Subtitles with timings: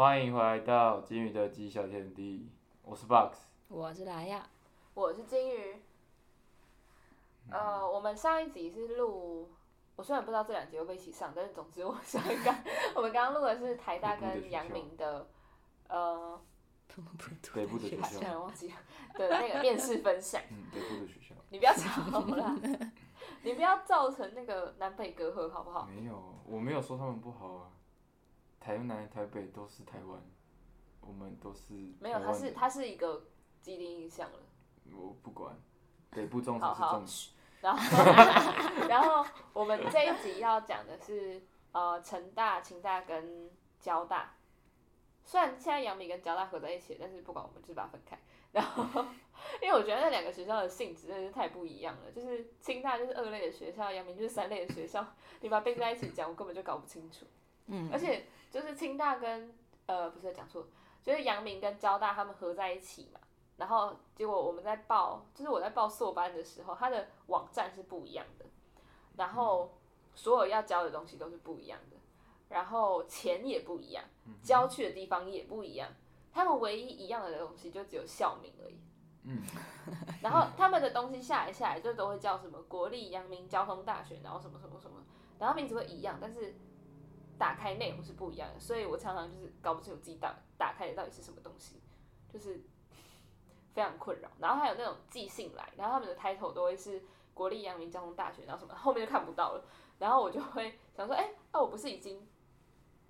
[0.00, 2.48] 欢迎回来到金鱼的鸡小天地，
[2.82, 3.34] 我是 Box。
[3.68, 4.48] 我是莱亚，
[4.94, 5.76] 我是金鱼。
[7.50, 9.50] 呃，我们上一集是录，
[9.96, 12.56] 我虽然不知道这两集会不会一起上，但是总之我上一刚
[12.96, 15.28] 我们刚刚录的是台大跟阳明的，
[15.86, 16.40] 呃，
[17.52, 18.76] 北部的学校，忘记了
[19.18, 20.40] 的那个面试分享。
[20.50, 21.34] 嗯，北部的学校。
[21.50, 22.56] 你不要吵啦，
[23.44, 25.86] 你不要造成那个南北隔阂好不好？
[25.94, 27.70] 没有，我没有说他们不好啊。
[28.60, 30.22] 台南、台北都是台湾，
[31.00, 33.24] 我们都是没有，它是它是一个
[33.60, 34.38] 既定印象了。
[34.92, 35.56] 我不管，
[36.10, 37.30] 北部重才是重视。
[37.60, 38.12] 然后，
[38.88, 41.42] 然后我们这一集要讲的是
[41.72, 44.34] 呃，成大、清大跟交大。
[45.24, 48.18] 虽然现在杨明跟交大合在一起，但是不管我们就是把它分开。
[48.52, 49.04] 然后，
[49.62, 52.10] 因为我觉得那两个学校的性质真的是太不一样了。
[52.10, 55.06] 就是清大就是二类的学校，杨明就是三类的学校，
[55.40, 57.26] 你把它并在一起讲，我根本就搞不清楚。
[57.66, 58.26] 嗯，而且。
[58.50, 59.54] 就是清大跟
[59.86, 60.66] 呃不是讲错，
[61.04, 63.20] 就是阳明跟交大他们合在一起嘛，
[63.58, 68.44] 然后结果我们在报，就是我在报硕班的时候，它的网站是不一样的，
[69.16, 69.72] 然后
[70.16, 71.96] 所有要交的东西都是不一样的，
[72.48, 74.02] 然后钱也不一样，
[74.42, 75.88] 交去的地方也不一样，
[76.32, 78.80] 他们唯一一样的东西就只有校名而已。
[79.22, 79.44] 嗯，
[80.22, 84.96] 然后他们的东西下来下来就都会叫什么国立阳明交通大学，然后什么什么什么，
[85.38, 86.52] 然后名字会一样，但是。
[87.40, 91.80] 打开内容是不一样的，所以我常常就是搞不清楚自己打打开的到底是什么东西，
[92.30, 92.60] 就是
[93.72, 94.28] 非常困扰。
[94.38, 99.64] 然后还有那种寄信来，然后他们的 title 都会是国立阳明交通大学，然后什么后面就看不到了。
[99.98, 102.28] 然后我就会想说，哎，那我不是已经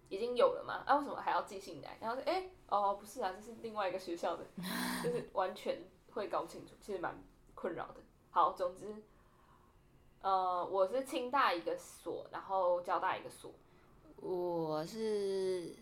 [0.09, 0.84] 已经有了吗？
[0.87, 1.98] 啊，为什么还要寄信来？
[2.00, 4.47] 然后说，哎，哦，不是啊，这是另外一个学校的，
[5.03, 7.20] 就是完全会搞不清楚，其实蛮
[7.56, 7.97] 困扰的。
[8.31, 9.03] 好，总之，
[10.20, 13.53] 呃，我是清大一个所，然后交大一个所。
[14.21, 15.75] 我是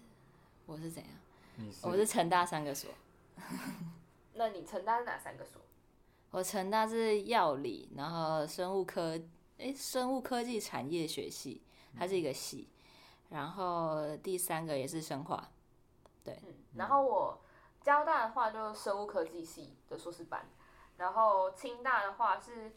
[0.67, 1.12] 我是怎样？
[1.83, 2.91] 我是成大三个所。
[4.34, 5.61] 那你成大是哪三个所？
[6.30, 9.20] 我成大是药理，然后生物科，
[9.58, 11.62] 哎，生物科技产业学系，
[11.98, 12.68] 它是一个系。
[13.30, 15.51] 然后第三个也是生化，
[16.23, 16.39] 对。
[16.77, 17.41] 然后我
[17.83, 20.46] 交大的话就是生物科技系的硕士班，
[20.96, 22.73] 然后清大的话是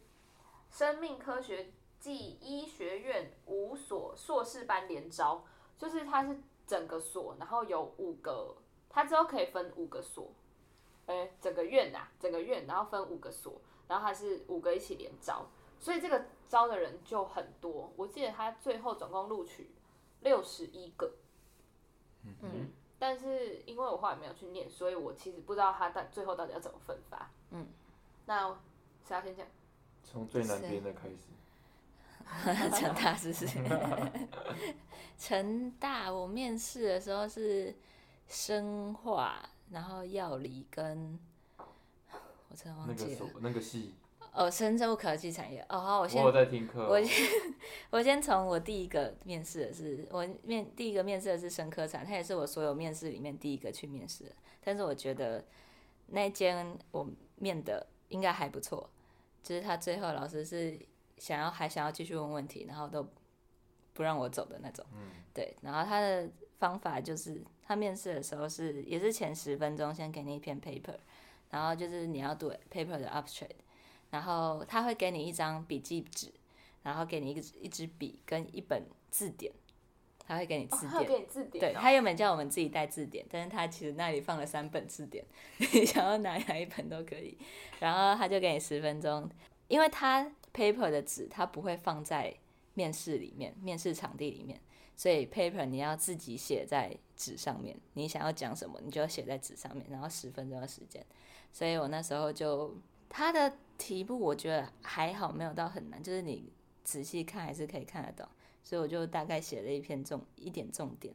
[0.71, 5.45] 生命科学暨医学院五所硕士班连招。
[5.81, 6.37] 就是它是
[6.67, 8.55] 整个所，然后有五个，
[8.87, 10.31] 它之后可以分五个所，
[11.07, 15.47] 哎，整个院呐，整个院，然后分五个所，然后它是五个一起连招，
[15.79, 17.91] 所以这个招的人就很多。
[17.97, 19.71] 我记得他最后总共录取
[20.19, 21.11] 六十一个，
[22.25, 27.27] 嗯，但是因为我后来没有去念，所以我其实不知道他到最后到底要怎么分发。
[27.49, 27.65] 嗯，
[28.27, 28.55] 那
[29.03, 29.47] 谁要先讲？
[30.03, 31.31] 从最南边的开始。
[32.73, 33.47] 成大是是，
[35.17, 37.75] 成大我面试的时候是
[38.27, 39.35] 生化，
[39.69, 41.19] 然后药理跟，
[42.49, 43.95] 我真的忘记了那个系。
[44.33, 45.59] 哦，深圳科技产业。
[45.67, 46.23] 哦，好，我先。
[46.23, 46.87] 我在听课。
[46.87, 47.27] 我先，
[47.91, 54.31] 我先从我第一个面试的是，我面第一个面试的是生科产，他也是我所有面试里面第一个去面试的。
[54.63, 55.43] 但是我觉得
[56.07, 57.05] 那间我
[57.35, 58.89] 面的应该还不错，
[59.43, 60.79] 就是他最后老师是。
[61.21, 63.07] 想要还想要继续问问题，然后都
[63.93, 64.83] 不让我走的那种。
[64.91, 65.55] 嗯，对。
[65.61, 66.27] 然后他的
[66.57, 70.95] 方法就是，他面试的时候是也是前十分钟先给你一篇 paper，
[71.51, 73.51] 然后就是你要读 paper 的 abstract，
[74.09, 76.33] 然后他会给你一张笔记纸，
[76.81, 79.53] 然后给你一个一支笔跟一本字典，
[80.25, 81.05] 他会给你字典。
[81.05, 81.71] 给你字典。
[81.71, 85.23] 对他原本叫我们自己带字典，但是他其实那里放了三本字典，
[85.71, 87.37] 你想要拿哪一本都可以。
[87.79, 89.29] 然后他就给你十分钟，
[89.67, 90.27] 因为他。
[90.53, 92.35] Paper 的纸它不会放在
[92.73, 94.59] 面试里面，面试场地里面，
[94.95, 97.77] 所以 paper 你要自己写在纸上面。
[97.93, 101.05] 你想要讲什么，你就要写在纸上面，然后十分钟的时间。
[101.51, 102.75] 所以我那时候就
[103.09, 106.51] 他的题目我觉得还好，没有到很难，就是你
[106.83, 108.27] 仔细看还是可以看得懂。
[108.63, 111.13] 所以我就大概写了一篇重一点重点。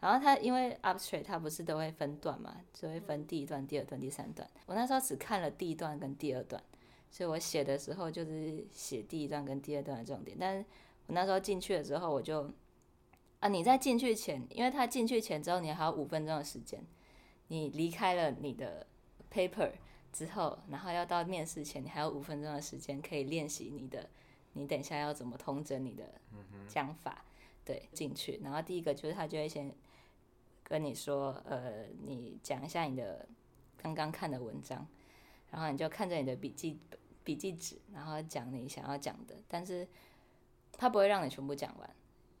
[0.00, 4.48] 然后他因为 abstract 它不是都会分段嘛，就会分第一段、第二段、第三段。
[4.66, 6.62] 我那时候只看了第一段跟第二段。
[7.14, 10.64] 所以我写的时候就是写第一段跟第二段的重点，但是
[11.06, 12.50] 我那时候进去的时候，我就
[13.38, 16.84] 啊，你在进去前，因为他进去前之后，你还有五分钟的时间，
[17.46, 18.84] 你离开了你的
[19.32, 19.70] paper
[20.12, 24.10] 之后，然后要到面试前，你还有五分钟的时间可以练习你的，
[24.54, 26.20] 你等一下要怎么通整你的
[26.66, 27.24] 讲法，
[27.64, 29.72] 对，进去，然后第一个就是他就会先
[30.64, 33.24] 跟你说，呃，你讲一下你的
[33.76, 34.84] 刚刚看的文章，
[35.52, 36.80] 然后你就看着你的笔记。
[37.24, 39.88] 笔记纸，然后讲你想要讲的，但是
[40.72, 41.90] 他不会让你全部讲完，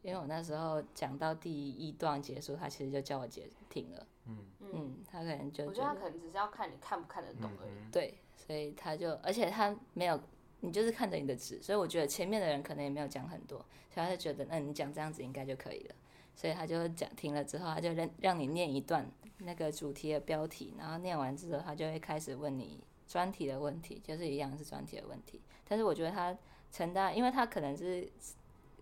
[0.02, 4.06] 因为我那时候讲到第一段结束，他其实就叫我截停了。
[4.26, 7.72] 嗯嗯，嗯，他可能就我觉得他可能只是要看你看不看得懂而已。
[7.72, 10.18] 嗯对，所以他就，而且他没有，
[10.60, 13.58] 你就是看着你的纸，所以我觉得前面的人可能也没有讲很多，
[13.90, 15.94] 所以他就觉得，那，你讲这样子应该就可以了，
[16.34, 19.06] 所以他就讲停了之后，他就让让你念一段
[19.38, 26.36] 那个主题的标题，然后念完之后，他就会开始问你专题的问题，就是一样是专题的问题，但是我觉得他
[26.72, 28.10] 成大，因为他可能是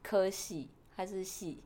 [0.02, 1.62] 科系，他是系。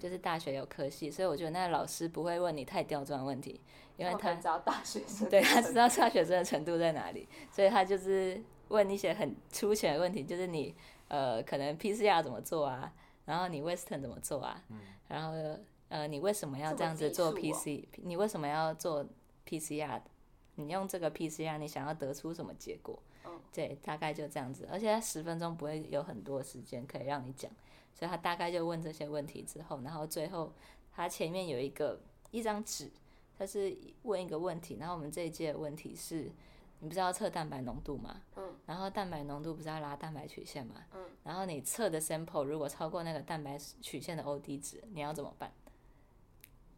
[0.00, 3.60] 就是大学有科系，所以我觉得那个老师不会问你太刁钻的问题，
[3.98, 10.74] 因为他知道大学生，对他知道大学生的程度在哪里，所以他就是问一些很粗浅的问题，就是你
[11.08, 12.90] 呃可能 PCR 怎么做啊，
[13.26, 14.64] 然后你 Western 怎么做啊，
[15.08, 15.60] 然后
[15.90, 19.04] 呃你为什么要这样子做 PC，、你为什么要做
[19.46, 20.00] PCR？
[20.56, 23.00] 你用这个 PCR，你想要得出什么结果？
[23.24, 27.50] 嗯对，大概就这样子，而且他十分钟不会有很多时间可以让你讲，
[27.94, 30.52] 所以他大概就问这些问题之后，然后最后
[30.92, 32.00] 他前面有一个
[32.30, 32.90] 一张纸，
[33.38, 36.30] 他是问一个问题，然后我们这一届的问题是，
[36.80, 38.22] 你不是要测蛋白浓度吗？
[38.36, 38.54] 嗯。
[38.66, 40.84] 然后蛋白浓度不是要拉蛋白曲线吗？
[40.94, 41.04] 嗯。
[41.24, 45.52] 然后你测的 sample 如果超过那个蛋白曲线的 OD 值，你要怎么办？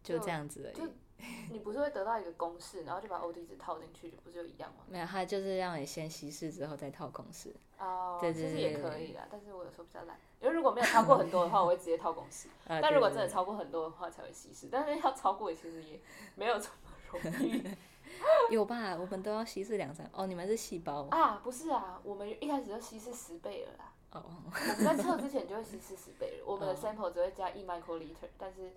[0.03, 0.91] 就就这样子而已。
[1.19, 4.85] 就 你不是会得到一个公式，然后就把 OD 值套进去，不是就一样吗？
[4.89, 7.55] 没有，它就是让你先稀释之后再套公式。
[7.79, 12.49] 哦，对对其实也对可以啦，但是我有时候比较懒，因为如果没有超过很多的话，我会直接套公式。
[12.69, 14.69] 啊但如果真的超过很多的话，才会稀释。
[14.71, 16.01] 但是要超过，其实也
[16.35, 17.63] 没有这么容易
[18.51, 18.97] 有吧？
[18.99, 21.41] 我们都要稀释两三哦，你们是细胞啊。
[21.43, 23.93] 不是啊，我们一开始就稀释十倍了啦。
[24.13, 28.73] 哦，我们在测之前就会稀释十倍了，我们的哦 sample 只会加一 microliter，但是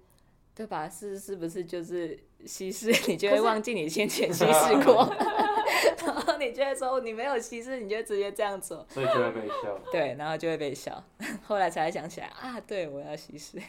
[0.55, 0.87] 对吧？
[0.89, 5.07] 是是不是就是稀释， 你就会忘记你先前 稀释过，
[6.05, 9.79] 然后你就会说你没有稀释，你就直接这样做，所以就会被笑。
[9.91, 11.03] 对，然后就会被笑，
[11.43, 13.59] 后来才想起来啊，对我要稀释。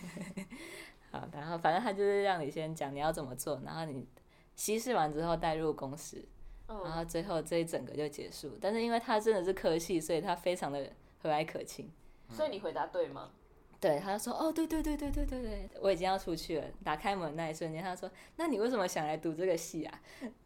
[1.11, 4.06] 好，然后反正他就是让你先讲你要怎么做，然后你
[4.56, 6.25] 稀释完之后带入公式，
[6.67, 8.56] 然嗯，后最后这一整个就结束。
[8.61, 10.90] 但是因为他真的是科系，所以他非常的
[11.23, 11.90] 和蔼可亲。
[12.31, 13.31] 所以你回答对吗？
[13.82, 16.64] 对，他就说哦，对对对对对对对，我已经要出去了。
[16.84, 18.08] 打开门那一瞬间，他说
[18.38, 20.00] ：“那你为什么想来读这个系啊？”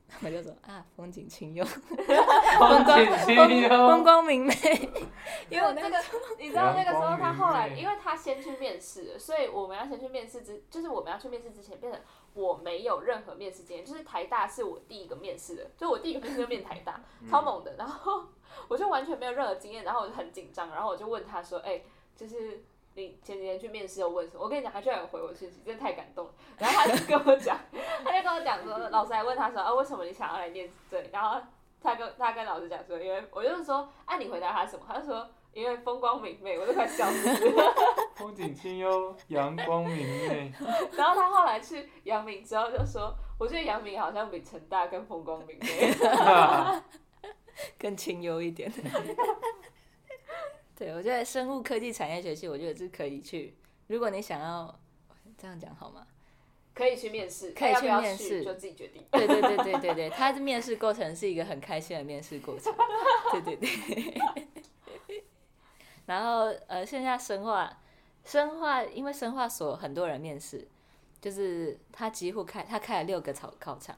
[0.24, 4.54] 我就说：“啊，风景清幽， 风景清风，光明媚。
[5.50, 5.98] ”因为我那个，
[6.38, 12.00] 你知道那个时候他后来，因为他先去面试，所以我们要先去面试之，就是我们要去面试之前，变成
[12.32, 16.98] 我没有任何面试经验，就是台大是我第一个面试的，就我第一个面试就面台大，
[17.28, 18.24] 超猛的，然后
[18.68, 21.82] 我就完全没有任何经验，然后我就很紧张，然后我就问他说，哎、
[22.16, 22.64] 就是。
[22.96, 24.42] 你前几天去面试又问什么？
[24.42, 26.32] 我跟你讲，他居然有回我信息，真的太感动了。
[26.58, 27.58] 然后他就跟我讲，
[28.02, 31.10] 他就跟我讲说，老师还问他说，啊，为什么你想要来念这里？
[31.12, 31.38] 然后
[31.80, 34.84] 他跟他跟老师讲说，因为我就是说，啊，你回答他什么？
[34.88, 37.74] 他就说，因为风光明媚，我都快笑死了。
[38.16, 39.96] 风景清幽，阳光明
[40.28, 40.50] 媚。
[40.96, 45.94] 然后他后来去阳明之后就说，我觉得阳明好像比成大更风光明媚。
[47.78, 48.72] 更清幽一点。
[50.76, 53.56] 对，我觉得生物科技产业学系，我觉得是可以去。
[53.86, 54.78] 如果你想要
[55.38, 56.06] 这样讲好吗？
[56.74, 59.02] 可以去面试，可以去面试就自己决定。
[59.10, 62.70] 对对对对对对，他的面试过程是一个很开心的面试过程。
[63.32, 64.20] 对对对。
[66.04, 67.80] 然后呃，现在生化
[68.22, 70.68] 生化，因为生化所很多人面试，
[71.22, 73.96] 就是他几乎开他开了六个考考场，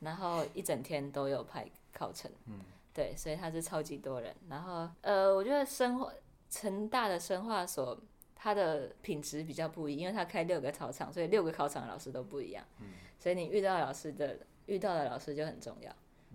[0.00, 2.28] 然后一整天都有排考程。
[2.46, 2.58] 嗯。
[2.94, 4.34] 对，所以他是超级多人。
[4.48, 6.10] 然后呃，我觉得生化
[6.48, 8.00] 成大的生化所。
[8.36, 12.62] 它的品质比较不一，因为它开六个考场，所以六个考场的老师都不一样。
[12.78, 15.90] 嗯所以你遇到老师的遇到的老师就很重要。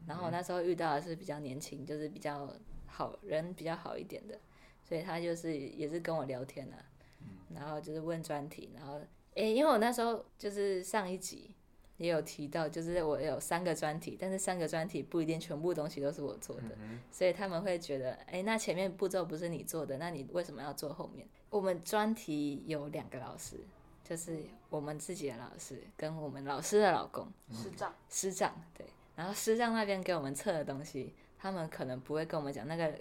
[0.08, 2.51] 然后我那时候遇到的是比较年轻，就是比较
[2.88, 4.39] 好人比较好一点的，
[4.84, 6.82] 所以他就是也是跟我聊天啊，
[7.54, 9.00] 然后就是问专题，然后
[9.36, 11.54] 诶、因为我那时候就是上一集
[12.00, 21.27] 也有提到，就是我有三个专题，但是三个专题不一定全部东西都是我做的，嗯所以他们会觉得，哎、那前面步骤不是你做的，那你为什么要做后面？
[21.50, 23.58] 我们专题有两个老师，
[24.03, 32.94] 就是我们自己的老师跟我们老师的老公师长， 师长，对，然后师长那边给我们测的东西，他们可能不会跟我们讲那个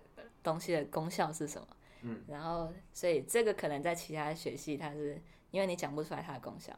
[0.43, 1.69] 东西的功效是什么，
[2.03, 5.21] 嗯，然后所以这个可能在其他学系，它是
[5.53, 6.73] 因为你讲不出来它的功效，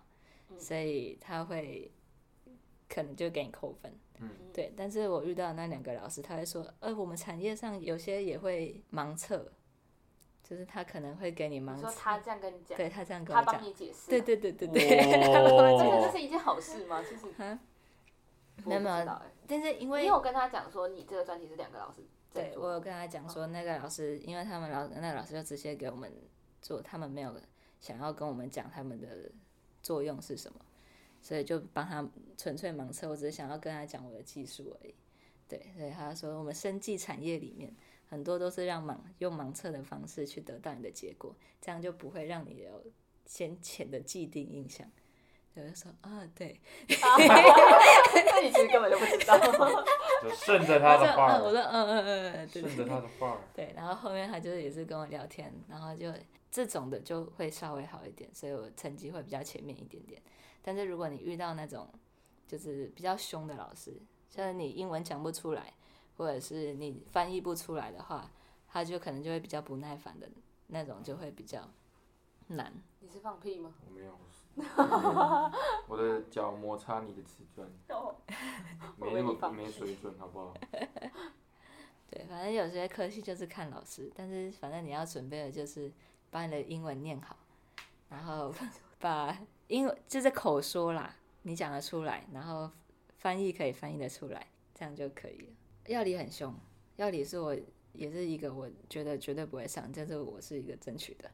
[0.50, 0.61] 嗯。
[0.61, 1.91] 所以他会
[2.90, 3.90] 可能就给你扣分。
[4.18, 4.28] 嗯。
[4.52, 9.50] 对，但是我遇到那两个老师，他会说，呃，我们产业上有些也会盲测，
[10.42, 17.00] 就是他可能会给你盲测，说他这样跟你讲，对他这样跟他我讲，帮你解释，对，对对对对，这个这哦，是一件好事吗？
[17.02, 17.26] 其实
[18.66, 19.06] 没有没
[19.47, 26.12] 但是因为你有跟他讲说你这个专题是两个老师对我有跟他讲说，那个老师，因为他们老那个老师就直接给我们
[26.61, 27.35] 做，他们没有，
[27.80, 29.32] 想要跟我们讲他们的
[29.82, 30.61] 作用是什么，
[31.21, 34.95] 所以就帮他纯粹盲测，我只是想要跟他讲我的技术而已。
[35.49, 37.75] 对，所以他说我们生技产业里面
[38.09, 42.85] 很多都是让盲用盲测的方式去得到你的结果，这样就不会让你有
[43.27, 44.91] 先前的既定印象。
[45.54, 49.37] 我就说啊，对，那你其实根本就不知道。
[50.23, 56.12] 就顺着他的话嗯，我说嗯嗯嗯顺着他的话，对，然后后面他就是也是跟我聊天，然后就
[56.50, 60.21] 这种的就会稍微好一点，所以我成绩会比较前面一点点。
[60.62, 61.88] 但是如果你遇到那种
[62.47, 65.73] 就是比较凶的老师，像你英文讲不出来，
[66.16, 68.30] 或者是你翻译不出来的话，
[68.69, 70.28] 他就可能就会比较不耐烦的
[70.66, 71.66] 那种，就会比较
[72.49, 72.73] 难。
[73.00, 73.73] 你是放屁吗？
[73.88, 74.19] 我没有，
[75.87, 77.69] 我的脚摩擦你的瓷砖，
[78.97, 80.54] 没那么没水准，好不好？
[82.11, 85.90] 对，反正有些科系就是看老师，但是反正你要准备的就是
[86.30, 87.37] 把你的英文念好，
[88.09, 88.52] 然后
[88.99, 89.38] 把
[89.69, 92.71] 英文就是口说啦，你讲得出来，然后
[93.19, 95.47] 翻译可以翻译得出来，这样就可以了。
[95.87, 96.52] 药理很凶，
[96.97, 97.57] 药理是我
[97.92, 101.30] 也是一个我觉得绝对不会上，但是我是一个争取的，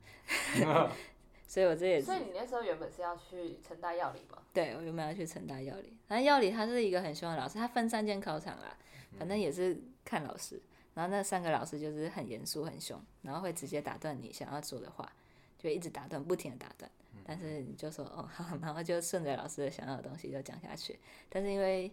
[1.47, 4.43] 所以我这也是所以你那时候原本是要去成大药理吗？
[4.53, 8.77] 对，我原本要去成大药理，然后药理他是一个很凶的老师，他分三间考场啦，
[9.19, 10.61] 反正也是看老师，
[10.95, 15.11] 然后那三个老师就是很严肃很凶，然后会直接打断你想要说的话，
[15.59, 16.91] 就一直打断，不停的打断，
[17.25, 20.99] 但是你就说哦好，然后就顺着老师的想要的东西就讲下去，
[21.29, 21.93] 但是因为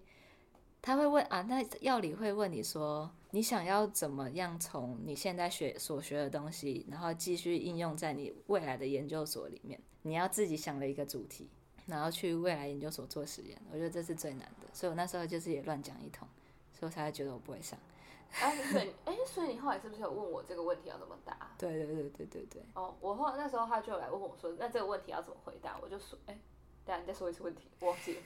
[0.86, 11.50] 他会问啊，那药理会问你说，你想要怎么样从你现在学所学的东西，然后继续应用在你未来的研究所里面，你要自己想了一个主题，
[11.86, 16.28] 然后去未来研究所做实验，我觉得这是最难的，所以我那时候就是也乱讲一通，
[16.74, 17.80] 所以我才会觉得我不会上。
[18.42, 21.56] 啊，所以哎、所以你后来是不是有问我这个问题要怎么答？
[21.58, 25.80] 对对对对对对，哦，我后来那时候他就来问我说，那这个问题要怎么回答？
[25.82, 26.38] 我就说，哎、
[26.84, 28.22] 等一下你再说一次问题，我忘记了。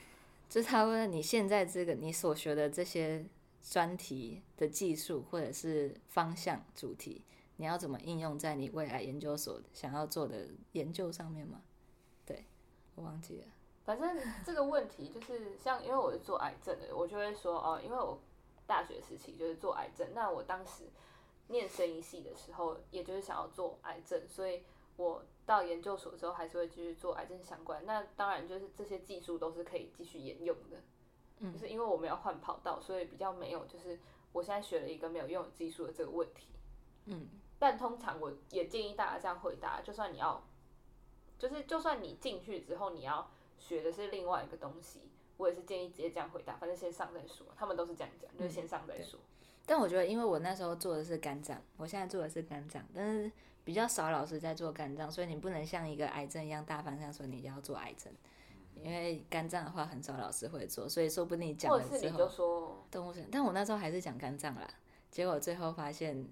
[0.48, 3.26] 就是他问你现在这个你所学的这些
[3.62, 7.22] 专题的技术或者是方向主题，
[7.56, 11.60] 你要怎么应用在你未来研究所想要做的研究上面吗？
[12.24, 12.46] 对
[12.94, 13.46] 我忘记了。
[13.84, 18.18] 反正这个问题就是像，因为我是做癌症的，我就会说哦，因为我
[18.66, 20.84] 大学时期就是做癌症，那我当时
[21.48, 24.62] 念生医系的时候，也就是想要做癌症，所以
[24.98, 27.86] 我到研究所之后还是会继续做癌症相关。
[27.86, 30.76] 那当然就是这些技术都是可以继续沿用的，
[31.38, 33.98] 嗯就是因为我们要换跑道，所以比较没有就是
[34.32, 36.48] 我现在学了一个没有用的技术的这个问题。
[37.06, 37.28] 嗯，
[37.58, 40.44] 但通常我也建议大家这样回答，就算你要，
[41.38, 45.00] 就是就算你进去之后你要学的是另外一个东西，
[45.36, 47.46] 我也是建议直接这样回答，反正先上再说。
[47.56, 49.18] 他们都是这样讲，就是先上再说。
[49.64, 53.30] 但我觉得，因为我那时候做的是肝脏，我现在做的是肝脏，但是
[53.68, 58.10] 比较少老师在做肝脏，所以你不能像一个癌症一样大方向说你要做癌症，
[58.82, 64.66] 因为肝脏的话很少老师会做，所以说不定你讲或者是你就了之后说，动物神，但我那时候还是讲肝脏啦，
[65.10, 66.26] 结果最后发现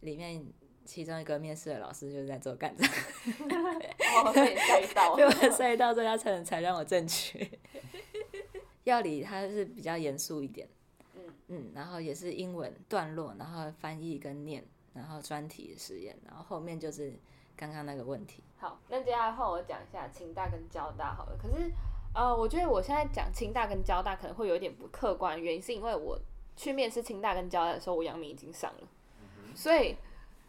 [0.00, 0.44] 里面
[0.84, 2.86] 其中一个面试的老师就是在做肝脏，
[4.26, 5.24] 我，被你塞到被。
[5.24, 7.50] 我塞到这家才能才让我正确。
[8.84, 10.68] 药理它是比较严肃一点，
[11.14, 14.62] 嗯嗯，然后也是英文段落，然后翻译跟念，
[14.94, 17.12] 然后专题的实验，然后后面就是
[17.56, 18.42] 刚刚那个问题。
[18.56, 21.36] 好，那接下来换我讲一下清大跟交大好了。
[21.36, 21.70] 可是，
[22.14, 26.18] 呃，我觉得我现在讲清大跟交大可能会有一点不客观，原因是因为我
[26.56, 28.88] 去面试清大跟交大的时候，我阳明已经上了，
[29.54, 29.96] 所以，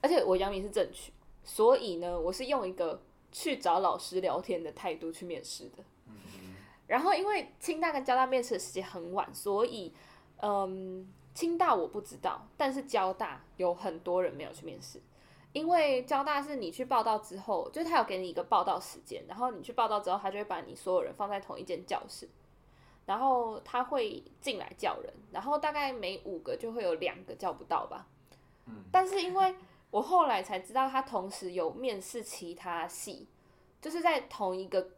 [0.01, 1.11] 而且我阳明是正取，
[1.43, 5.83] 所以呢，我是用一个去找老师聊天的态度去面试的。
[6.87, 9.91] 然后，因为清大跟交大面试的时间很晚，所以，
[10.37, 14.99] 嗯，清大我不知道，但是交大有很多人没有去面试。
[15.51, 22.27] 因为交大是你去报道之后，就是他有给你一个报道时间，然后你去报道之后，他就会把你所有人放在同一间教室，
[23.05, 28.07] 然后他会进来叫人，然后大概每五个就会有两个叫不到吧。
[28.67, 29.55] 嗯但是因为
[29.91, 33.27] 我后来才知道，他同时有面试其他系，
[33.81, 34.89] 就是在同一个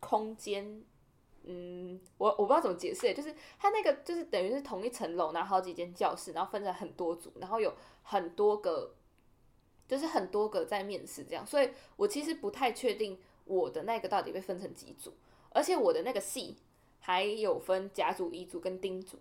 [0.00, 0.82] 空间。
[1.46, 7.72] 嗯，我我不知道怎么解释，就是他那个就是等于是同一层楼，然后好几间教室，然后分成很多组，然后有
[8.02, 8.94] 很多个
[9.86, 15.12] 就是很多个在面试这样，所以我其实不太确定我的那个到底被分成几组，
[15.50, 16.56] 而且我的那个系
[17.00, 19.18] 还有分甲组、乙组跟丁组，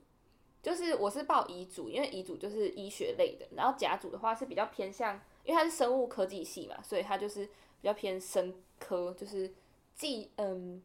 [0.62, 7.52] 就是我是报乙组，因为乙组就是医学类的，然后甲组的话是比较偏向，因为它是生物科技系嘛，所以它就是比
[7.84, 9.54] 较偏生科，就是
[9.94, 10.82] 技嗯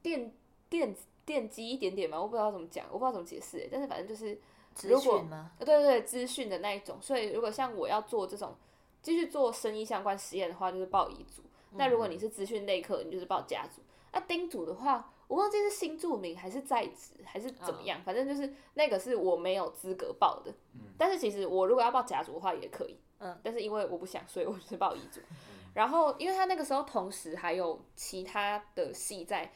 [0.00, 0.32] 电
[0.70, 0.96] 电
[1.26, 4.38] 电机一点点嘛，我不知道怎么讲，我不知道怎么解释欸，但是反正就是
[4.74, 5.50] 资如果讯吗？
[5.58, 6.96] 对对对，资讯的那一种。
[7.02, 8.56] 所以如果像我要做这种
[9.02, 11.42] 继续做生意相关实验的话，就是报乙组。
[11.72, 13.82] 那如果你是资讯类课，你就是报家族。
[14.12, 20.52] 那丁组的话，我忘记是新住民还是在职还是怎么样，反正就是那个是我没有资格报的。
[20.98, 25.20] 但是其实我如果要报甲族的话也可以，嗯，但是因为我不想，所以我就是报乙组。
[25.74, 29.52] 然后因为他那个时候同时还有其他的系在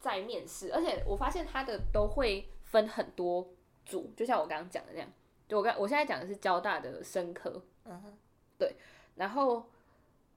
[0.00, 3.48] 在面试，而且我发现他的都会分很多
[3.84, 5.08] 组，就像我刚刚讲的那样。
[5.46, 8.18] 就我刚我现在讲的是交大的生科，嗯哼，
[8.58, 8.76] 对，
[9.14, 9.68] 然后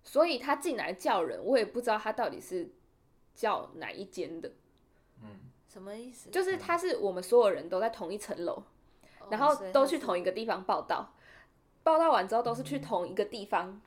[0.03, 2.69] 所以他进来叫人，我也不知道他到底是
[3.35, 4.51] 叫哪一间的，
[5.21, 5.51] 嗯。
[5.67, 6.29] 什么意思？
[6.29, 8.61] 就是他是我们所有人都在同一层楼，
[9.29, 11.13] 然后都去同一个地方报道，
[11.81, 13.81] 报道完之后都是去同一个地方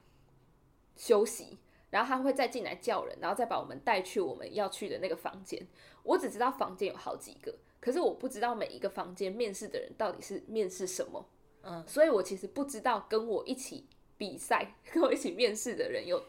[0.97, 1.59] 休息，
[1.95, 5.65] 然后他会再进来叫人，然后再把我们带去我们要去的那个房间。
[6.03, 11.25] 我只知道房间有好几个，可是我不知道每一个房间面试的人到底是面试什么。
[11.63, 13.87] 嗯，所以我其实不知道跟我一起
[14.19, 16.21] 比赛、跟我一起面试的人有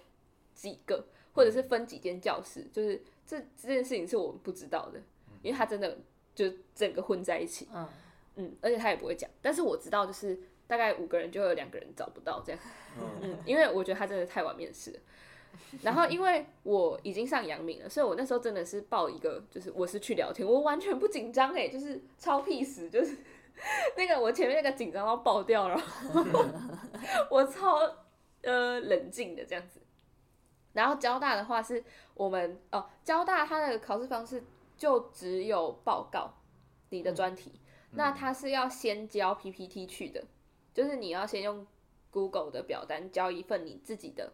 [0.53, 1.03] 几个，
[1.34, 5.01] 或者是分几间教室，就是这这件事情是我们不知道的，
[5.41, 5.98] 因为他真的
[6.36, 6.45] 就
[6.75, 7.67] 整个混在一起。
[7.74, 7.89] 嗯
[8.36, 12.62] 嗯，而且他也不会讲，但是我知道就是大概五个人就有两个人找不到这样。
[13.24, 15.00] 嗯，因为我觉得他真的太晚面试了。
[15.83, 23.17] 然后因为我已经上阳明了，所以我那时候真的是报一个，就是我是去聊天，我完全不紧张哎，就是超屁死，就是
[23.97, 25.81] 那个我前面那个紧张到爆掉了，
[27.29, 27.79] 我超
[28.41, 29.79] 呃冷静的这样子。
[30.74, 31.81] 然后交大的话是
[32.15, 34.43] 我们哦，交大它的考试方式
[34.77, 36.33] 就只有报告
[36.89, 40.21] 你的专题，那它是要先交 PPT 去的，
[40.74, 41.65] 就是你要先用
[42.12, 44.33] Google 的表单交一份你自己的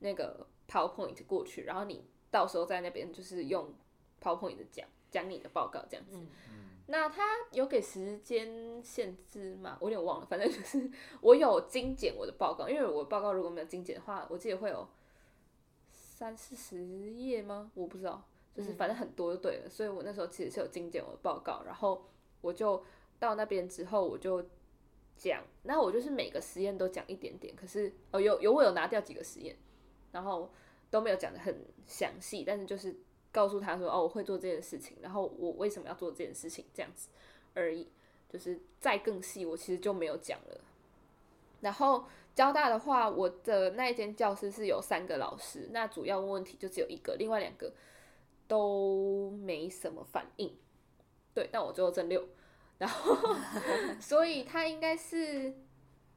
[0.00, 3.72] 那个 PowerPoint 过去，然后你到时候在那边就是用
[4.22, 6.18] PowerPoint 讲讲你的报告这样子。
[6.88, 9.76] 那他有给时间限制吗？
[9.80, 10.88] 我有点忘了，反正就是
[11.20, 14.88] 我有精简我的报告，因为我的报告如果没有精简的话，我记得会有
[15.90, 17.72] 三四十页吗？
[17.74, 18.22] 我不知道，
[18.54, 19.68] 就是反正很多就对了。
[19.68, 22.04] 所以我那时候其实是有精简我的报告，然后
[22.40, 22.84] 我就
[23.18, 24.40] 到那边之后我就
[25.16, 29.56] 讲，那我就是每个实验都讲一点点，可是哦有有我有拿掉几个实验，
[30.12, 30.50] 然后
[30.90, 32.96] 都没有讲的很详细，但是就是
[33.32, 37.08] 告诉他说哦我会做这件事情，然后我为什么要做这件事情这样子
[37.54, 37.88] 而已，
[38.28, 40.60] 就是再更细我其实就没有讲了。
[41.60, 47.72] 然后交大的话，我的那一间教室是有三个老师，那主要问问题就只有一个，另外两个
[48.46, 50.54] 都没什么反应。
[51.34, 52.28] 对，但我最后正六，
[52.78, 53.16] 然后
[54.00, 55.54] 所以他应该是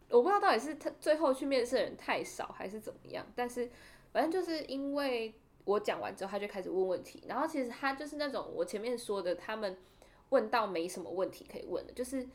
[0.09, 3.69] 我不知道到底是他最后去面试的人太少还是怎么样，但是
[4.11, 5.33] 反正就是因为
[5.65, 9.77] 我讲完之后，他就开始问问题，然后其实他就是那种我前面说的，他们
[10.29, 12.27] 问到没什么问题可以问的，就是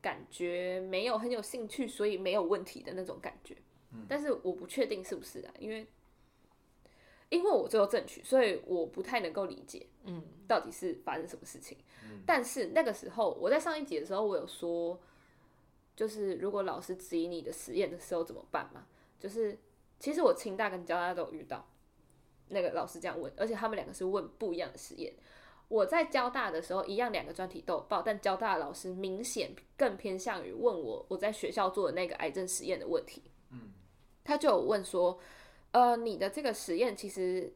[0.00, 3.56] 感觉没有很有兴趣，所以没有问题的那种感觉。
[4.08, 5.86] 但是我不确定是不是啊，因为
[7.28, 11.76] 因为我最后正取，所以我不太能够理解，嗯，到底是发生什么事情。
[12.26, 14.98] 但是那个时候我在上一集的时候，我有说，
[15.94, 18.86] 就是如果老师质疑你的实验的时候怎么办嘛？
[19.20, 19.58] 就是
[19.98, 21.66] 其实我清大跟交大都有遇到，
[22.48, 25.12] 那个老师这样问，而且他们两个是问不一样的实验。
[25.68, 33.22] 我在交大的时候，一样两个专题都有报，但交大的老师明显更偏向于问我我在学校做的那个癌症实验的问题。
[33.50, 33.72] 嗯
[34.24, 35.18] 他就有问说，
[35.72, 37.52] 呃，你的这个实验其实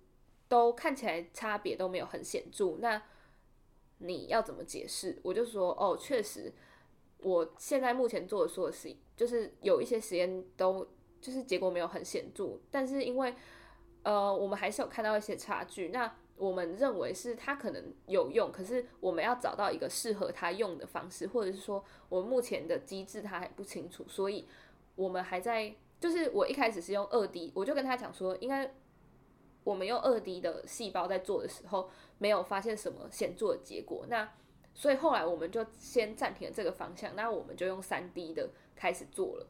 [0.48, 3.02] 都看起来差别都没有很显著，那
[3.98, 5.18] 你要怎么解释？
[5.22, 6.52] 我就说，哦，确实，
[7.26, 10.86] 我现在目前做的所有实，就是有一些实验都
[11.20, 13.34] 就是结果没有很显著，但是因为
[14.04, 24.46] 呃，我们还是有看到一些差距，那我们认为是它可能有用，可是我们要找到一个适合它用的方式，或者是说我们目前的机制它还不清楚，所以
[24.94, 25.74] 我们还在。
[25.98, 28.70] 就是我一开始是用二 D，我就跟他讲说，应该
[29.64, 34.04] 我们用二 D 的细胞在做的时候，没有发现什么显著的结果。
[34.10, 34.30] 那
[34.76, 39.48] 所以后来我们就先暂停了这个方向，那我们就用三 D 的开始做了。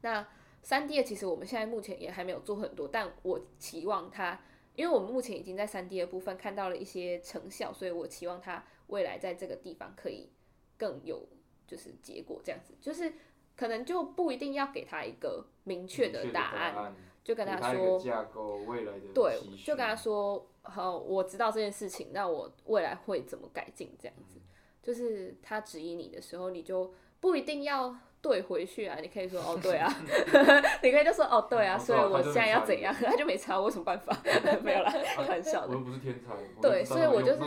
[0.00, 0.26] 那
[0.62, 4.40] 三 D 的其实我们现在目前也还没有做很多，但我期望它，
[4.74, 10.30] 因为我们目前已经在三 D 的部分看到了一些成效，所以我期望它未来在这个地方可以
[10.78, 11.28] 更有
[11.66, 13.12] 就是结果，这样子就是。
[13.56, 23.94] 可能就不一定要给他一个明确的答案，就跟他说架构未来的对，就跟他说好，我知道这件事情，那我未来会怎么改进？
[23.98, 24.40] 这样子，
[24.82, 29.86] 就是他质疑你的时候，你就不一定要对回去啊，你可以说哦对啊，
[30.82, 34.16] 你可以就说哦对啊，哦所以我现在要怎样，他就没查，我有什么办法？
[34.64, 35.80] 没有啦，开玩笑的我又。
[35.80, 36.32] 不是天才，
[36.62, 37.40] 对所以我就是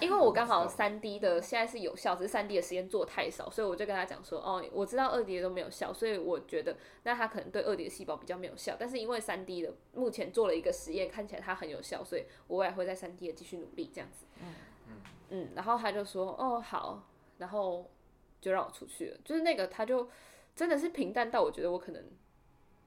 [0.00, 14.26] 因为我刚好三 D 的现在是有效，只是三 D 的实验做太少，所以我就跟他讲说，哦，我知道二 D 的都没有效，所以我觉得那他可能对二 D 的细胞比较没有效，但是因为三 D 的目前做了一个实验，看起来它很有效，所以我未来会在三 D 的继续努力这样子。
[14.42, 14.54] 嗯
[15.30, 17.02] 嗯然后他就说，哦好，
[17.38, 17.90] 然后
[18.44, 20.08] 就让我出去了，就是那个他就
[20.54, 22.04] 真的是平淡到我觉得我可能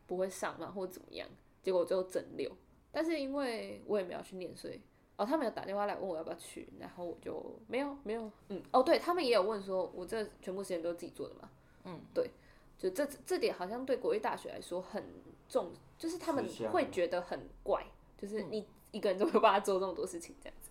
[0.05, 1.27] 不会上嘛，或者怎么样，
[1.63, 2.51] 结果我最后整六，
[2.91, 4.79] 但是因为我也没有去念，所以。
[5.19, 11.49] 哦，他们有打电话来问我要不要去，然后我就没有没有，嗯，哦，对他们也有问说，我这全部时间都是自己做的嘛，
[11.85, 12.29] 嗯，对，
[12.77, 15.03] 就这这点好像对国立大学来说很
[15.49, 17.83] 重，就是他们会觉得很怪，
[18.15, 20.69] 就是你一个人怎么有办法做这么多事情这样子，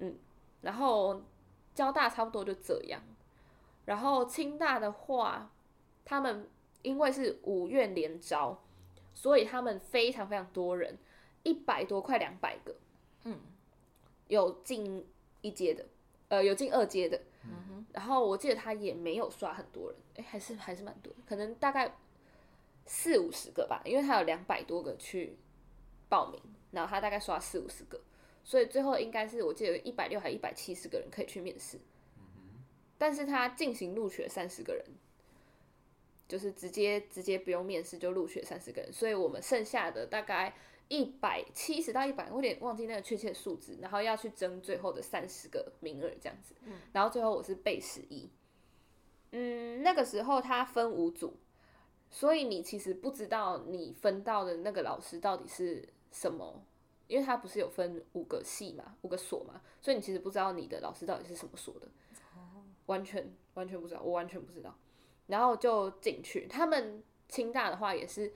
[0.00, 0.14] 嗯，
[0.60, 1.22] 然后
[1.74, 3.00] 交大差不多就这样，
[3.84, 5.50] 然后清大的话，
[6.04, 6.48] 他们
[6.82, 8.62] 因为是五院连招，
[9.14, 10.98] 所以他们非常非常多人，
[11.42, 12.76] 一百多快两百个，
[13.24, 13.38] 嗯，
[14.28, 15.06] 有进
[15.40, 15.86] 一阶的，
[16.28, 21.96] 呃，有进二阶的，嗯然后我记得他也没有刷很多人，哎，还是还是蛮多，可能大概
[22.86, 25.36] 四五十个吧，因为他有两百多个去
[26.08, 26.40] 报名，
[26.70, 28.00] 然后他大概刷四五十个，
[28.44, 31.80] 所以最后应该是我记得一百六还一百七十个人可以去面试，
[33.00, 34.84] 但是他进行录取了三十个人，
[36.28, 40.54] 就是直接直接不用面试就录取了三十个人，所以我们剩下的大概
[40.88, 46.54] 一百七十到一百，我有点忘记那个确切数字，然后要去争最后的三十个名额这样子，
[46.92, 48.28] 然后最后我是被十一，
[49.30, 51.38] 嗯，那个时候他分五组，
[52.10, 56.62] 所以你其实不知道你分到的那个老师到底是什么，
[57.08, 61.88] 因为他不是有分五个系嘛，五个所嘛，所以你其实不知道你的老师到底是什么所的，
[62.90, 64.76] 完全完全不知道，我完全不知道。
[65.28, 68.32] 然后就进去，他们清大的话也是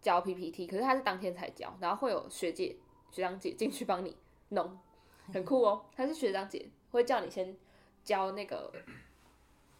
[0.00, 2.76] 交 PPT，可是他是当天才交，然后会有学姐
[3.12, 4.16] 学长姐进去帮你
[4.48, 4.76] 弄，
[5.32, 5.86] 很酷哦。
[5.94, 7.56] 他是学长姐会叫你先
[8.02, 8.72] 交那个。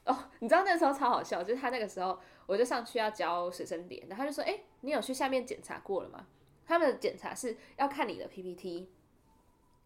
[0.07, 6.27] 哦，你知道那时候超好笑，就是他那个时候，我就上去要交学生点，然后他就说：“哎、你有去下面检查过了吗？”
[6.67, 8.91] 他们的检查是要看你的 PPT，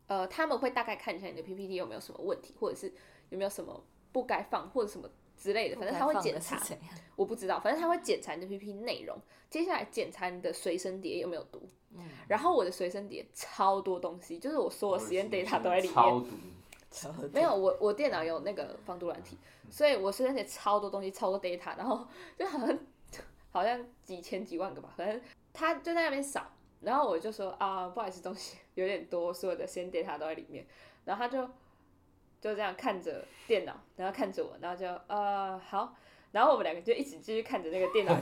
[0.09, 2.93] 呃，他们会大概看一下你的 PPT 有没有什么问题，或者是
[3.31, 6.61] 有没有什么不该放或者什么之类的，反正他会检查。
[7.17, 9.17] 我不知道，反正他会检查你的 PPT 内容，
[9.51, 11.69] 接下来检查你的随身碟有没有读。
[12.29, 15.95] 然后我的随身碟超多东西，就是我所有实验 data 都在里面。
[16.91, 19.37] 超毒，没有，我我电脑有那个防毒软体，
[19.71, 22.79] 所以我随身碟超多东西，超多 data，然后就好像
[23.51, 25.21] 好像几千几万个吧，反正
[25.53, 26.47] 他就在那边扫，
[26.81, 30.67] 然后我就说啊，不好意思，东西有点多，所有的实验 data 都在里面，
[31.05, 31.47] 然后他就
[32.41, 35.95] 就这样看着电脑，然后看着我，然后就呃好。
[36.31, 38.13] 然后我们两个就一起继续看着那个电脑，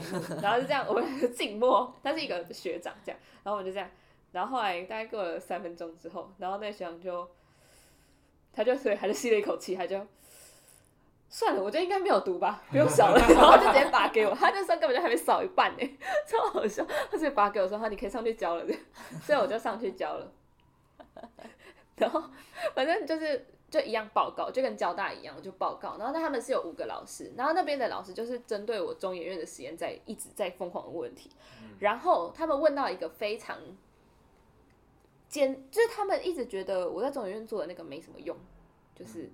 [0.41, 1.93] 然后就这样，我们静默。
[2.01, 3.89] 他是一个学长这样，然后我们就这样，
[4.31, 7.29] 然后后来大概过了三分钟之后，然后那个学长就，
[8.53, 10.07] 他就所以他就吸了一口气，他就
[11.27, 18.65] 算了，我觉得应该没有毒吧，不用扫了，然后就直接把给我，他那时候根本就还没扫一半呢， 超好笑，他直接把给我说，好，你可以上去交了，
[19.21, 20.31] 所以我就上去交了，
[21.97, 22.23] 然后
[22.73, 31.29] 反正就是就一样报告，就跟交大一样就报告，然后那他们是有五个老师，然后那边的老师就是针对我中研院的实验在一直在疯狂的问问题，
[31.79, 33.57] 然后他们问到一个非常
[35.27, 38.35] 尖，就是他们一直觉得我在中研院做的那个没什么用，
[38.95, 39.31] 就是。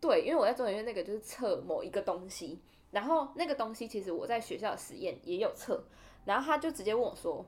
[0.00, 5.82] 对，因为我在中研院那个就是测某一个东西，然后那个东西其实我在学校的实验也有测，
[6.26, 7.42] 然后他就直接问我说，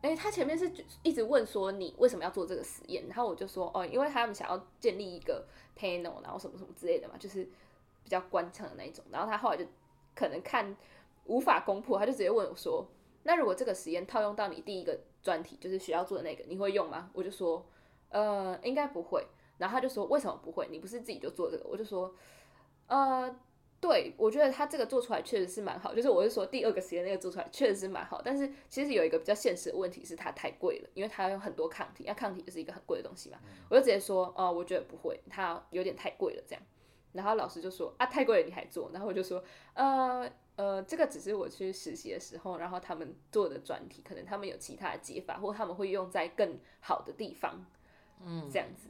[0.00, 0.70] 哎，他前面是
[1.02, 7.44] 一直问说你为什么要做这个实验，然后我就说哦，因为他们想要建立一个 panel，然后什么什么之类的嘛，就是
[8.04, 9.64] 比较官腔的那一种，然后他后来就
[10.14, 10.76] 可能看
[11.24, 12.86] 无法攻破，他就直接问我说，
[13.24, 17.10] 那如果这个实验套用到你第一个专题，就是学校做的那个，你会用吗？
[17.12, 17.66] 我就说，
[18.10, 19.26] 呃，应该不会。
[19.58, 20.68] 然后他就说：“为什么不会？
[20.70, 22.14] 你不是自己就做这个？”我就说
[22.86, 23.28] ：“呃，
[23.80, 25.94] 对，我觉得他这个做出来确实是蛮好。
[25.94, 33.38] 就是我是说第二个实验那个做出来确实是蛮好，但是其实有一个比较现实的问题是它太贵了，因为它要用很多抗体，那抗体就是一个很贵的东西嘛。
[33.70, 36.62] 我就直接说：呃，我觉得不会，它有点太贵了这样。
[37.12, 38.90] 然后老师就说：啊，太贵了你还做？
[38.92, 39.42] 然后我就说：
[39.74, 47.64] 呃呃，这个只是我去实习的时候，然后他们做的专题，可能他们有其他的解法，或他们会用在更好的地方，
[48.24, 48.88] 嗯，这样子。”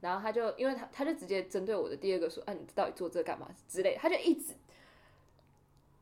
[0.00, 4.54] 然后他就，因为他他就直接针对我的第二个说，啊，你到底做这干嘛之类，他就一直，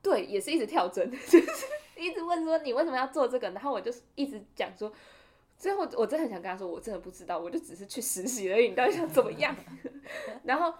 [0.02, 4.92] 对，也是一直跳针， 就是一直问说你为什么要做这个，然后我就一直讲说，
[5.56, 9.54] 最后我真的很想跟他说，我真的不知道，我就只是去实习而已，你到底想怎么样？
[10.44, 10.72] 然后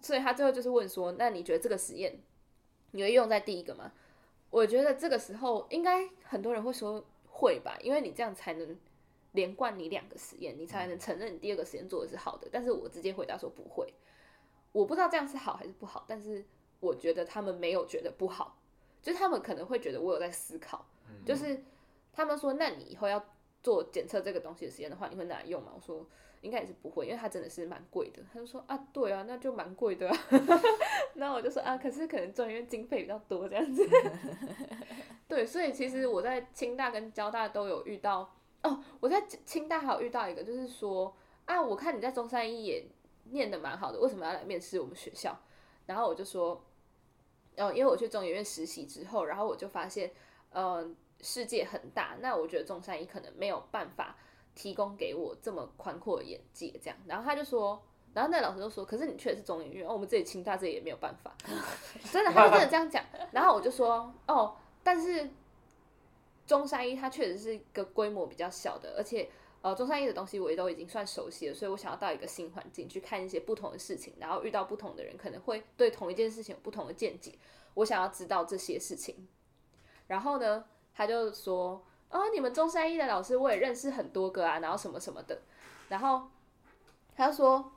[0.00, 2.20] 所以他最后就是问说，那你觉得这个实验
[2.92, 3.92] 你会用在第一个吗？
[4.50, 8.76] 我觉得这个时候应该很多人会说会吧，因为你这样才能
[9.32, 12.48] 连贯你两个实验，你才能承认你第二个实验做的是好的。
[12.50, 13.92] 但是我直接回答说不会，
[14.72, 16.44] 我不知道这样是好还是不好，但是
[16.80, 18.58] 我觉得他们没有觉得不好，
[19.02, 20.84] 就是他们可能会觉得我有在思考，
[21.24, 21.62] 就是
[22.12, 23.24] 他们说，那你以后要
[23.62, 25.72] 做检测这个东西的实验的话，你会拿来用吗？
[25.74, 26.06] 我说
[26.40, 28.22] 应该也是不会，因为它真的是蛮贵的。
[28.32, 30.16] 他就说啊，对啊，那就蛮贵的、啊。
[31.14, 33.86] 那我就说啊，可是可能中医院经费比较多这样子。
[35.28, 41.14] 对，所以其实我在清大跟交大都有遇到哦，我在清大还有遇到一个，就是说
[41.46, 42.86] 啊，我看你在中山医也
[43.30, 45.38] 念的蛮好的，为什么要来面试我们学校？
[45.86, 46.62] 然后我就说，
[47.56, 50.12] 哦，因为我去中医院实习之后，然后我就发现，
[50.52, 54.16] 嗯、世界很大，那我觉得中山医可能没有办法
[54.54, 56.96] 提供给我这么宽阔的眼界，这样。
[57.06, 61.34] 然后他就说，然后那老师就说，可是你去的是中医院，我们这里清大这里也没有办法，
[62.12, 63.04] 真的，他就真的这样讲。
[63.32, 65.28] 然后我就说，哦，但是
[66.50, 69.30] 中山医它确实是一个规模比较小的，而且
[69.62, 77.38] 呃中山医的东西我也都已经算熟悉了，所以我想要到一个新环境去看一些不同的事情，然后遇到不同的人，可能会对同一件事情有不同的见解。
[77.74, 79.28] 我想要知道这些事情。
[80.08, 85.40] 然后呢，他就说：“哦，你们中山医的老师我也认识很多个啊，然后什么什么的。”
[85.88, 86.28] 然后
[87.14, 87.72] 他就说：“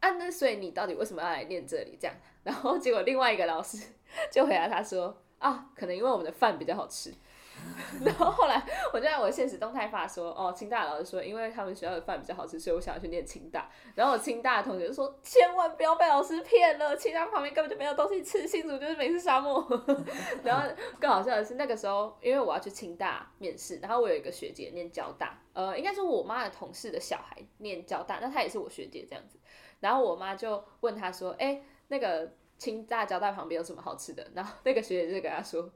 [0.00, 3.82] 啊，那所以你到底为什么要来念这里？”这样，然后结果另外一个老师
[4.30, 7.10] 就回答他说：“啊，可能因为我们的饭比较好吃。”
[8.04, 8.62] 然后后来
[8.92, 13.70] 我就在我的现实动态发说，哦，清大老师说，因为他们学校的饭比较好吃，所以我想要去念清大。
[13.94, 19.66] 然后我清大的同学就说，千万不要被老师骗了，清大旁边根本就没有东西吃，新竹就是美食沙漠。
[20.42, 20.68] 然后
[21.00, 29.38] 更好笑的是，那个时候因为我要去清大面试，然后我有一个学姐念交大，呃，应该说我妈的同事的小孩念交大，那她也是我学姐这样子。
[29.80, 34.26] 然后我妈就问她说，哎、那个清大交大旁边有什么好吃的？
[34.34, 35.70] 然后那个学姐就跟她说。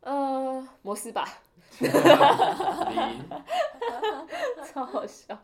[0.00, 1.26] 呃，摩斯吧，
[1.78, 1.90] 零
[4.66, 5.38] 超好笑。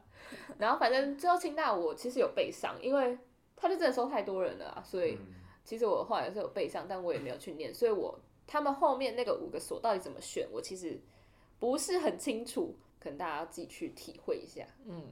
[0.59, 3.19] 然后反正最后清大我其实有背上，因为
[3.55, 10.99] 他就真的收太多人了啊，所以嗯其实我后来是有背上，但我也没有去念，所以我他们后面那个五个所到底怎么选，我其实
[11.59, 14.64] 不是很清楚，可能大家要自己去体会一下。
[14.87, 15.03] 嗯，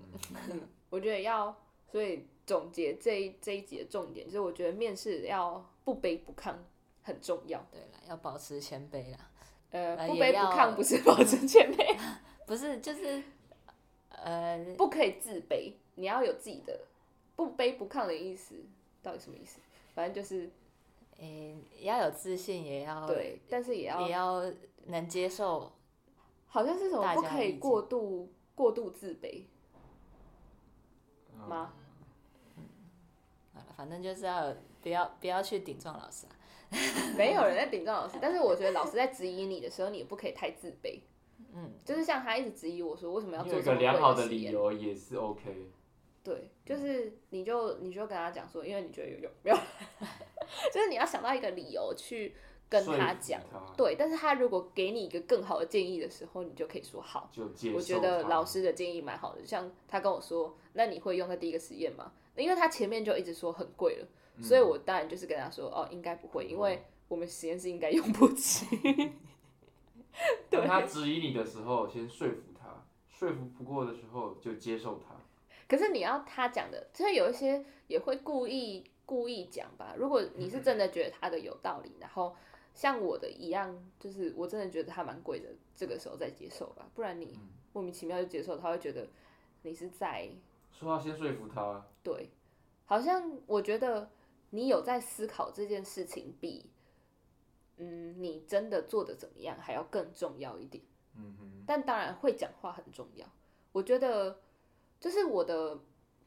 [0.91, 1.55] 我觉得要，
[1.91, 6.55] 所以总结这一这一集的重点就是，我觉得面试要不卑不亢
[7.03, 7.65] 很重要。
[7.73, 9.19] 对了，要保持谦卑啦，
[9.75, 11.99] 呃，呃不卑不亢不是 保持谦卑，
[12.47, 13.21] 不是就是
[14.11, 16.79] 呃，不可以自卑，你要有自己的
[17.35, 18.55] 不卑不亢的意思，
[19.03, 19.59] 到底什么意思？
[19.97, 20.49] 反正就是
[21.19, 24.45] 诶、要有自信，也要对，但是也要也要
[24.87, 25.73] 能接受，
[26.47, 29.43] 好像是什么不可以过度过度自卑
[31.33, 31.73] 嗯吗？
[33.53, 36.31] 好了，反正就是要不要不要去顶撞老师啊。
[37.17, 41.01] 没有人在顶撞老师，但是我觉得老师在质疑你的时候，你也不可以太自卑。
[41.53, 45.71] 嗯，就是像他一直质疑我说为什么要做有一做这个良好的实验理由也是 OK。
[46.23, 49.57] 对，就是你就你就跟他讲说，因为你觉得有用， 没有，
[50.73, 52.35] 就是你要想到一个理由去
[52.69, 53.41] 跟说服他讲。
[53.77, 57.29] 对，但是他如果给你一个更好的建议的时候，你就可以说好。
[57.31, 62.11] 就接受我觉得他老师的建议蛮好的，像他跟我说，那你会用在第一个实验吗？
[62.37, 64.09] 因为他前面就一直说很贵了，
[64.43, 68.67] 所以我当然就是跟他说，哦，应该不会，因为我们实验室应该用不起。
[70.51, 75.15] 当他质疑你的时候，先说服他，说服不过的时候就接受他。
[75.67, 79.95] 可是你要他讲的，所以有一些也会故意故意讲吧。
[79.97, 82.37] 如果你是真的觉得他的有道理，然后
[82.75, 87.39] 像我的一样，就是我真的觉得他蛮贵的，这个时候再接受吧，不然你
[87.73, 89.09] 莫名其妙就接受，他会觉得
[89.63, 90.29] 你是在
[90.71, 92.29] 说话先说服他，对，
[92.87, 94.11] 好像我觉得
[94.55, 96.71] 你有在思考这件事情，比
[97.77, 100.85] 嗯你真的做的怎么样还要更重要一点。
[101.17, 103.27] 嗯哼，但当然会讲话很重要。
[103.73, 104.41] 我觉得
[105.01, 105.81] 就是我的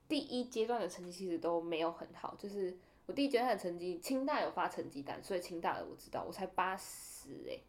[0.09, 7.61] 第一阶段的成绩其实都没有很好，就是我第一阶段的成绩，清大有发成绩单，所以清大的我知道，我才八十哎，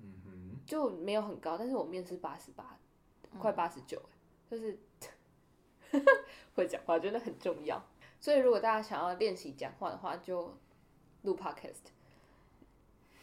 [0.00, 2.76] 嗯哼，就没有很高，但是我面试八十八，
[3.38, 4.16] 快八十九哎，
[4.50, 4.76] 就是
[6.56, 7.80] 会讲话真的很重要。
[8.20, 10.56] 所以如果大家想要练习讲话的话，就
[11.22, 11.90] 录 podcast。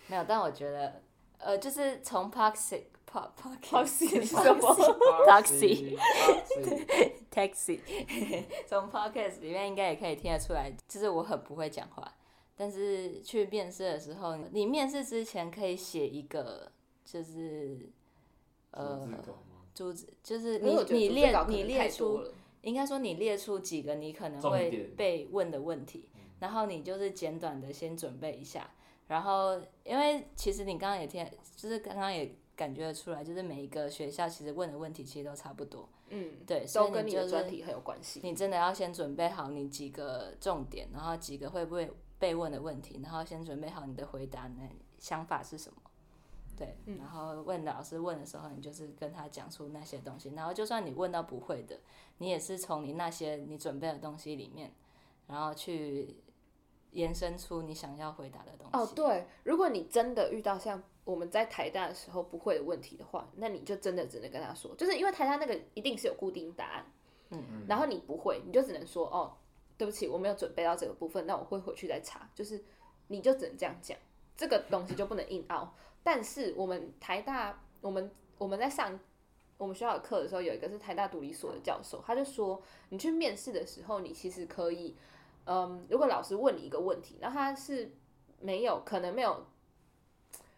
[0.08, 1.01] 没有，但我觉得
[1.39, 4.75] 呃，就是从 Poxy Poxy 是什么
[5.27, 5.97] Taxi
[7.31, 12.13] Taxi Taxi，从 Podcast 里面应该也可以听得出来，就是我很不会讲话。
[12.58, 16.71] 但是去面试的时候，你面试之前可以写一个，
[17.03, 17.89] 就是
[18.71, 19.08] 呃？
[19.73, 22.34] 主旨，就是你你列你列出多了
[22.65, 28.69] 应该说你列出几个你可能重会被问的问题，然后你就是简短的先准备一下，
[29.08, 31.23] 然后因为其实你刚刚也听，
[31.56, 38.19] 就是刚刚也感觉得出来，就是每一个学校其实问的问题其实都差不多，嗯，对，所都跟你以你就是的专题很有关系。
[38.23, 45.78] 你真的要先准备好你几个重点，然后几个会不会被问的问题，然后先准备好你的回答呢想法是什么。
[46.58, 51.78] 对，嗯然后问老师问的时候，你就是跟他讲出那些东西，然后就算你问到不会的，
[52.18, 54.74] 你也是从你那些你准备的东西里面，
[55.28, 56.15] 然后去
[56.91, 58.78] 延伸出你想要回答的东西。
[58.78, 66.86] 哦，对，如果你真的遇到像我们在台大的时候不会的问题的话，那你就真的只能跟他说，就是因为台大那个一定是有固定答案，
[67.32, 69.34] 嗯然后你不会，你就只能说哦，
[69.78, 72.63] 对不起，我没有准备到这个部分，那我会回去再查，就是
[73.08, 73.98] 你就只能这样讲，
[74.38, 75.74] 这个东西就不能硬凹。
[76.06, 79.00] 但是我们台大，我们我们在上
[79.58, 84.96] 我们学校的课的时候，有一个是台大独立所的教授，他就说，你去面试的时候，你其实可以，
[85.46, 87.91] 嗯，如果老师问你一个问题，那他是
[88.39, 89.48] 没有可能没有。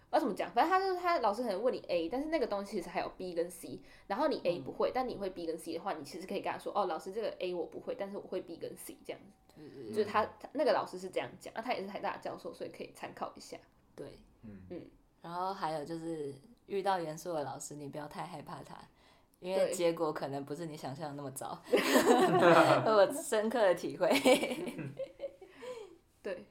[0.10, 0.50] 要怎么讲？
[0.52, 8.98] 反正他就是他老师可能问你 A，但是那个东西其实还有 B 跟 C，然后你 A 不会，但你会 B 跟 C 的话，你其实可以跟他说，哦，老师这个 A 我不会，但是我会 B 跟 C
[9.06, 9.64] 这样子。
[9.90, 13.58] 就是他他那个老师是这样讲，那他也是台大的教授，所以可以参考一下。
[13.96, 14.08] 对，
[14.44, 14.82] 嗯嗯
[15.28, 16.34] 然后还有就是
[16.68, 18.78] 遇到严肃的老师，你不要太害怕他，
[19.42, 21.62] 因为对结果可能不是你想象的那么糟。
[22.88, 24.08] 我深刻的体会。
[26.24, 26.46] 对。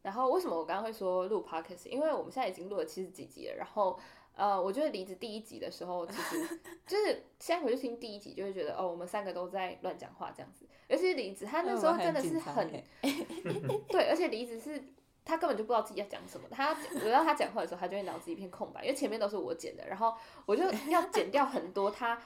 [0.00, 1.90] 然后为什么我刚刚会说录 podcast？
[1.90, 3.56] 因为我们现在已经录了七十几集了。
[3.56, 4.00] 然后
[4.34, 10.66] 呃，我觉得离职第一集的时候，其实就是现在回去听第一集，就会觉得哦，我们三个都在乱讲话这样子。
[10.88, 12.82] 尤其是离职，他那时候真的是很
[13.88, 14.82] 对，而且离职是
[15.24, 16.46] 他根本就不知道自己要讲什么。
[16.50, 20.14] 他我要他讲话的时候，他就会脑子一片空白，因为前面都是我剪的，然后
[20.46, 22.20] 我就要剪掉很多他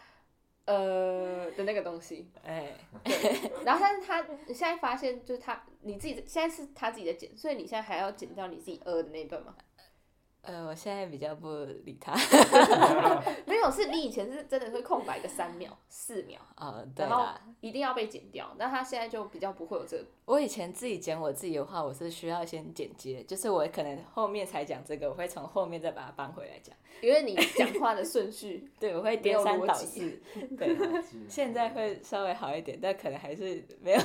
[0.65, 2.31] 呃的那个东西。
[2.45, 2.75] 哎，
[3.65, 9.55] 然后但是他你现在发现就是他你自己现在是他自己在剪，所以你现在还要剪掉你自己呃的那一段吗？
[10.43, 11.49] 呃，我现在比较不
[11.85, 12.15] 理他。
[13.45, 18.51] 没有，是你以前是真的会空白个三秒、四秒，哦，对然后啦，一定要被剪掉。
[18.57, 20.05] 那他现在就比较不会有这个。
[20.25, 26.75] 我以前自己剪我自己的话，我是需要先剪接，就是我可能后面才讲这个，我会从后面再把它搬回来讲。
[27.03, 30.21] 因为你讲话的顺序 对，我会颠三倒四。
[30.57, 30.77] 对，
[31.29, 34.01] 现在会稍微好一点，但可能还是没有。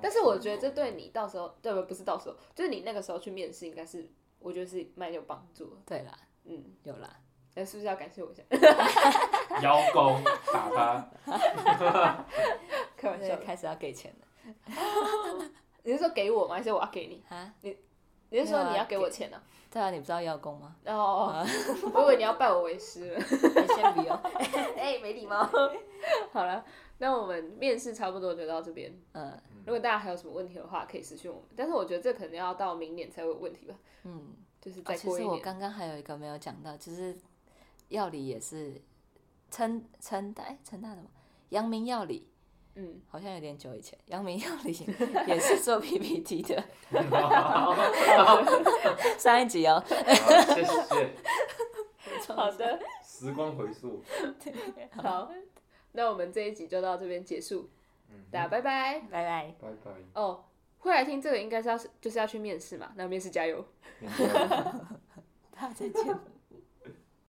[0.00, 4.08] 但是我觉得这对你到时候，对不不是到时候，就是你那个时候去面试，应该是
[4.42, 5.76] 我觉得是蛮有帮助的。
[5.86, 6.12] 对啦，
[6.44, 7.08] 嗯，有啦。
[7.54, 8.42] 那是不是要感谢我一下？
[9.62, 10.70] 邀功打
[11.26, 12.24] 他，
[12.96, 14.26] 开玩笑开始要给钱了
[15.84, 16.54] 你是说给我吗？
[16.56, 17.22] 还是我要给你？
[17.28, 17.52] 啊？
[17.60, 17.76] 你
[18.30, 19.38] 你是说你要给我钱呢、
[19.70, 20.74] 对啊，你不知道邀功吗？
[20.86, 21.44] 哦，
[21.92, 23.18] 我以为你要拜我为师了。
[23.20, 24.16] 你先不用。
[24.76, 25.46] 哎、没礼貌。
[26.32, 26.64] 好了，
[26.98, 28.98] 那我们面试差不多就到这边。
[29.12, 31.44] 嗯如果大家还有什么问题的话，可以私信我们。
[31.56, 34.34] 但是我觉得这可能要到明年才会有问题吧，嗯。
[34.60, 35.32] 就是啊其实再过一年。
[35.32, 37.16] 我刚刚还有一个没有讲到，就是
[37.88, 38.80] 药理也是
[39.50, 41.08] 称称大哎成大的吗？
[41.48, 42.30] 阳明药理
[42.76, 44.72] 嗯，好像有点久以前，阳明药理
[45.26, 46.64] 也是做 PPT 的，
[49.18, 49.82] 上一集哦。
[49.84, 49.94] 好，
[50.54, 50.72] 谢谢。
[52.32, 54.00] 好的，时光回溯，
[54.96, 55.28] 好，
[55.92, 57.68] 那我们这一集就到这边结束，
[58.12, 59.00] 嗯，大家拜拜。
[59.10, 59.54] 拜拜。
[59.60, 59.90] 拜拜。
[60.14, 60.44] 哦，
[60.78, 63.64] 会来听这个应该是要就是要去面试嘛，那面试加油。
[65.54, 66.18] 大家再见。